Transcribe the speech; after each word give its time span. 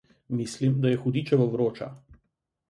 Mislim, 0.37 0.79
da 0.85 0.93
je 0.93 0.97
hudičevo 1.03 1.47
vroča. 1.57 1.91